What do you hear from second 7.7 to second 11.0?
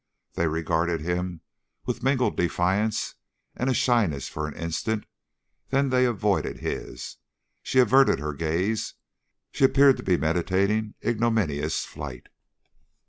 averted her gaze; she appeared to be meditating